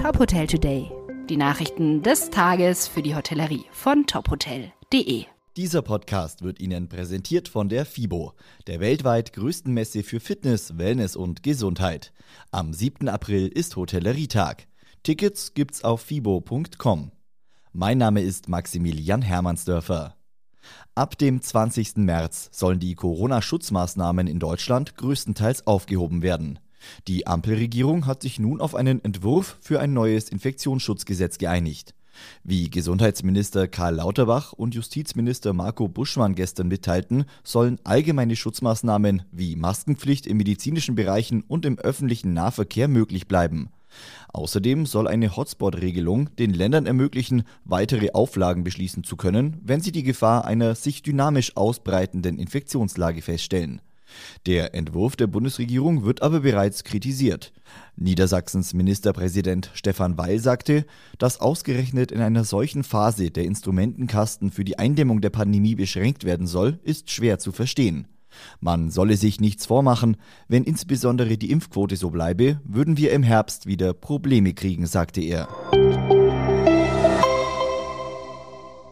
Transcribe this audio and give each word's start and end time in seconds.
Top 0.00 0.18
Hotel 0.18 0.46
Today. 0.46 0.90
Die 1.28 1.36
Nachrichten 1.36 2.02
des 2.02 2.30
Tages 2.30 2.88
für 2.88 3.02
die 3.02 3.14
Hotellerie 3.14 3.66
von 3.70 4.06
tophotel.de. 4.06 5.26
Dieser 5.58 5.82
Podcast 5.82 6.40
wird 6.40 6.58
Ihnen 6.58 6.88
präsentiert 6.88 7.50
von 7.50 7.68
der 7.68 7.84
FIBO, 7.84 8.32
der 8.66 8.80
weltweit 8.80 9.34
größten 9.34 9.74
Messe 9.74 10.02
für 10.02 10.18
Fitness, 10.18 10.78
Wellness 10.78 11.16
und 11.16 11.42
Gesundheit. 11.42 12.14
Am 12.50 12.72
7. 12.72 13.10
April 13.10 13.48
ist 13.48 13.76
Hotellerietag. 13.76 14.68
Tickets 15.02 15.52
gibt's 15.52 15.84
auf 15.84 16.00
fibo.com. 16.00 17.12
Mein 17.74 17.98
Name 17.98 18.22
ist 18.22 18.48
Maximilian 18.48 19.20
Hermannsdörfer. 19.20 20.16
Ab 20.94 21.18
dem 21.18 21.42
20. 21.42 21.98
März 21.98 22.48
sollen 22.52 22.80
die 22.80 22.94
Corona-Schutzmaßnahmen 22.94 24.28
in 24.28 24.38
Deutschland 24.38 24.96
größtenteils 24.96 25.66
aufgehoben 25.66 26.22
werden. 26.22 26.58
Die 27.08 27.26
Ampelregierung 27.26 28.06
hat 28.06 28.22
sich 28.22 28.38
nun 28.38 28.60
auf 28.60 28.74
einen 28.74 29.04
Entwurf 29.04 29.58
für 29.60 29.80
ein 29.80 29.92
neues 29.92 30.28
Infektionsschutzgesetz 30.28 31.38
geeinigt. 31.38 31.94
Wie 32.44 32.70
Gesundheitsminister 32.70 33.68
Karl 33.68 33.96
Lauterbach 33.96 34.52
und 34.52 34.74
Justizminister 34.74 35.52
Marco 35.52 35.88
Buschmann 35.88 36.34
gestern 36.34 36.68
mitteilten, 36.68 37.24
sollen 37.44 37.78
allgemeine 37.84 38.36
Schutzmaßnahmen 38.36 39.22
wie 39.32 39.56
Maskenpflicht 39.56 40.26
in 40.26 40.36
medizinischen 40.36 40.94
Bereichen 40.94 41.42
und 41.46 41.64
im 41.64 41.78
öffentlichen 41.78 42.32
Nahverkehr 42.32 42.88
möglich 42.88 43.26
bleiben. 43.26 43.70
Außerdem 44.32 44.86
soll 44.86 45.08
eine 45.08 45.36
Hotspot-Regelung 45.36 46.34
den 46.36 46.54
Ländern 46.54 46.86
ermöglichen, 46.86 47.42
weitere 47.64 48.12
Auflagen 48.12 48.62
beschließen 48.62 49.02
zu 49.02 49.16
können, 49.16 49.56
wenn 49.62 49.80
sie 49.80 49.92
die 49.92 50.04
Gefahr 50.04 50.44
einer 50.44 50.76
sich 50.76 51.02
dynamisch 51.02 51.56
ausbreitenden 51.56 52.38
Infektionslage 52.38 53.22
feststellen. 53.22 53.80
Der 54.46 54.74
Entwurf 54.74 55.16
der 55.16 55.26
Bundesregierung 55.26 56.04
wird 56.04 56.22
aber 56.22 56.40
bereits 56.40 56.84
kritisiert. 56.84 57.52
Niedersachsens 57.96 58.74
Ministerpräsident 58.74 59.70
Stefan 59.74 60.16
Weil 60.18 60.38
sagte, 60.38 60.86
dass 61.18 61.40
ausgerechnet 61.40 62.12
in 62.12 62.20
einer 62.20 62.44
solchen 62.44 62.84
Phase 62.84 63.30
der 63.30 63.44
Instrumentenkasten 63.44 64.50
für 64.50 64.64
die 64.64 64.78
Eindämmung 64.78 65.20
der 65.20 65.30
Pandemie 65.30 65.74
beschränkt 65.74 66.24
werden 66.24 66.46
soll, 66.46 66.78
ist 66.82 67.10
schwer 67.10 67.38
zu 67.38 67.52
verstehen. 67.52 68.06
Man 68.60 68.90
solle 68.90 69.16
sich 69.16 69.40
nichts 69.40 69.66
vormachen, 69.66 70.16
wenn 70.48 70.64
insbesondere 70.64 71.36
die 71.36 71.50
Impfquote 71.50 71.96
so 71.96 72.10
bleibe, 72.10 72.60
würden 72.64 72.96
wir 72.96 73.12
im 73.12 73.22
Herbst 73.22 73.66
wieder 73.66 73.92
Probleme 73.92 74.54
kriegen, 74.54 74.86
sagte 74.86 75.20
er. 75.20 75.48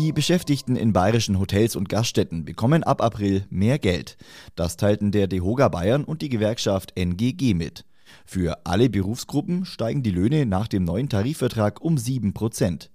Die 0.00 0.12
Beschäftigten 0.12 0.76
in 0.76 0.94
bayerischen 0.94 1.38
Hotels 1.38 1.76
und 1.76 1.90
Gaststätten 1.90 2.46
bekommen 2.46 2.84
ab 2.84 3.02
April 3.02 3.44
mehr 3.50 3.78
Geld. 3.78 4.16
Das 4.56 4.78
teilten 4.78 5.12
der 5.12 5.26
DEHOGA 5.26 5.68
Bayern 5.68 6.04
und 6.04 6.22
die 6.22 6.30
Gewerkschaft 6.30 6.96
NGG 6.96 7.52
mit. 7.52 7.84
Für 8.24 8.64
alle 8.64 8.88
Berufsgruppen 8.88 9.66
steigen 9.66 10.02
die 10.02 10.10
Löhne 10.10 10.46
nach 10.46 10.68
dem 10.68 10.84
neuen 10.84 11.10
Tarifvertrag 11.10 11.82
um 11.82 11.98
7 11.98 12.32
Prozent. 12.32 12.90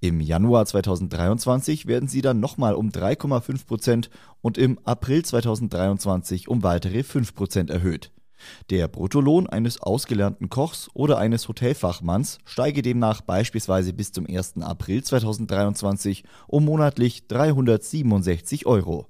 Im 0.00 0.20
Januar 0.20 0.66
2023 0.66 1.86
werden 1.86 2.06
sie 2.06 2.20
dann 2.20 2.38
nochmal 2.38 2.74
um 2.74 2.90
3,5 2.90 3.66
Prozent 3.66 4.10
und 4.42 4.58
im 4.58 4.78
April 4.84 5.24
2023 5.24 6.48
um 6.48 6.62
weitere 6.62 7.02
5 7.02 7.34
Prozent 7.34 7.70
erhöht. 7.70 8.12
Der 8.70 8.88
Bruttolohn 8.88 9.46
eines 9.46 9.80
ausgelernten 9.80 10.48
Kochs 10.48 10.88
oder 10.94 11.18
eines 11.18 11.48
Hotelfachmanns 11.48 12.38
steige 12.44 12.82
demnach 12.82 13.20
beispielsweise 13.20 13.92
bis 13.92 14.12
zum 14.12 14.26
1. 14.26 14.58
April 14.62 15.02
2023 15.02 16.24
um 16.46 16.64
monatlich 16.64 17.26
367 17.28 18.66
Euro. 18.66 19.06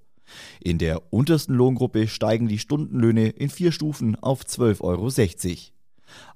In 0.61 0.79
der 0.79 1.03
untersten 1.13 1.55
Lohngruppe 1.55 2.09
steigen 2.09 2.49
die 2.49 2.59
Stundenlöhne 2.59 3.29
in 3.29 3.51
vier 3.51 3.73
Stufen 3.73 4.17
auf 4.17 4.43
12,60 4.43 4.81
Euro. 4.83 5.73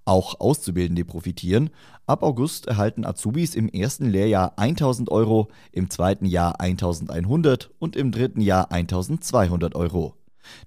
Auch 0.04 0.40
Auszubildende 0.40 1.04
profitieren. 1.04 1.70
Ab 2.06 2.22
August 2.22 2.66
erhalten 2.66 3.04
Azubis 3.04 3.54
im 3.54 3.68
ersten 3.68 4.06
Lehrjahr 4.06 4.58
1000 4.58 5.10
Euro, 5.10 5.48
im 5.72 5.90
zweiten 5.90 6.26
Jahr 6.26 6.60
1100 6.60 7.70
und 7.78 7.96
im 7.96 8.12
dritten 8.12 8.40
Jahr 8.40 8.70
1200 8.70 9.74
Euro. 9.74 10.14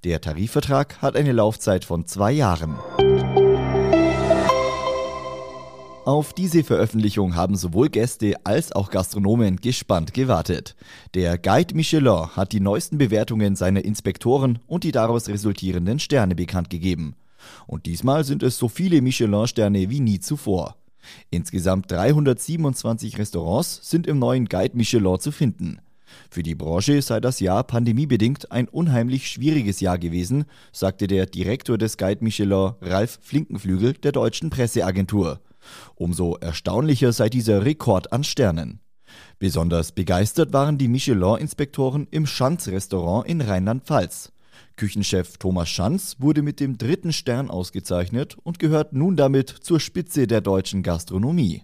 Der 0.04 0.22
Tarifvertrag 0.22 1.02
hat 1.02 1.16
eine 1.16 1.32
Laufzeit 1.32 1.86
von 1.86 2.06
zwei 2.06 2.32
Jahren. 2.32 2.76
Auf 6.06 6.34
diese 6.34 6.64
Veröffentlichung 6.64 7.36
haben 7.36 7.56
sowohl 7.56 7.90
Gäste 7.90 8.34
als 8.44 8.72
auch 8.72 8.90
Gastronomen 8.90 9.58
gespannt 9.58 10.14
gewartet. 10.14 10.76
Der 11.14 11.38
Guide 11.38 11.76
Michelin 11.76 12.36
hat 12.36 12.52
die 12.52 12.62
neuesten 12.62 12.98
Bewertungen 12.98 13.56
seiner 13.56 13.86
Inspektoren 13.86 14.58
und 14.66 14.84
die 14.84 14.92
daraus 14.92 15.30
resultierenden 15.30 16.00
Sterne 16.00 16.34
bekannt 16.34 16.72
gegeben. 16.72 17.16
Und 17.68 17.86
diesmal 17.86 18.24
sind 18.24 18.42
es 18.42 18.58
so 18.58 18.70
viele 18.70 19.04
Michelin-Sterne 19.04 19.92
wie 19.92 20.00
nie 20.00 20.20
zuvor. 20.20 20.78
Insgesamt 21.30 21.92
327 21.92 23.18
Restaurants 23.18 23.80
sind 23.84 24.08
im 24.08 24.18
neuen 24.18 24.48
Guide 24.48 24.76
Michelin 24.76 25.20
zu 25.20 25.32
finden. 25.32 25.80
Für 26.30 26.44
die 26.44 26.56
Branche 26.56 27.02
sei 27.02 27.20
das 27.20 27.40
Jahr 27.40 27.64
pandemiebedingt 27.64 28.52
ein 28.52 28.68
unheimlich 28.68 29.28
schwieriges 29.28 29.80
Jahr 29.80 29.98
gewesen, 29.98 30.46
sagte 30.72 31.08
der 31.08 31.26
Direktor 31.26 31.78
des 31.78 31.98
Guide 31.98 32.24
Michelin, 32.24 32.74
Ralf 32.82 33.20
Flinkenflügel, 33.22 33.94
der 33.94 34.12
deutschen 34.12 34.50
Presseagentur. 34.50 35.42
Umso 35.96 36.36
erstaunlicher 36.36 37.14
sei 37.14 37.30
dieser 37.30 37.66
Rekord 37.66 38.12
an 38.14 38.24
Sternen. 38.24 38.80
Besonders 39.40 39.92
begeistert 39.92 40.54
waren 40.54 40.78
die 40.78 40.88
Michelin-Inspektoren 40.88 42.08
im 42.12 42.26
Schanz-Restaurant 42.26 43.28
in 43.28 43.42
Rheinland-Pfalz. 43.42 44.32
Küchenchef 44.76 45.38
Thomas 45.38 45.70
Schanz 45.70 46.16
wurde 46.20 46.42
mit 46.42 46.60
dem 46.60 46.78
dritten 46.78 47.12
Stern 47.12 47.50
ausgezeichnet 47.50 48.38
und 48.44 48.60
gehört 48.60 48.94
nun 48.94 49.18
damit 49.18 49.50
zur 49.50 49.80
Spitze 49.80 50.28
der 50.28 50.42
deutschen 50.42 50.84
Gastronomie. 50.84 51.64